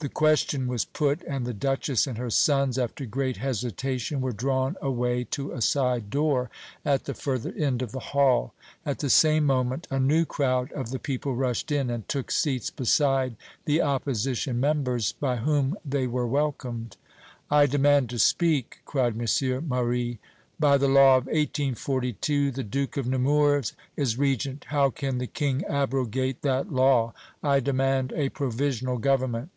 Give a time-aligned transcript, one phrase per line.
[0.00, 4.76] The question was put, and the Duchess and her sons, after great hesitation, were drawn
[4.80, 6.50] away to a side door,
[6.84, 8.54] at the further end of the hall.
[8.86, 12.70] At the same moment a new crowd of the people rushed in and took seats
[12.70, 13.34] beside
[13.64, 16.96] the opposition members, by whom they were welcomed.
[17.50, 19.68] "I demand to speak!" cried M.
[19.68, 20.20] Marie.
[20.60, 24.66] "By the law of 1842, the Duke of Nemours is Regent.
[24.68, 27.14] How can the King abrogate that law?
[27.42, 29.50] I demand a provisional government!"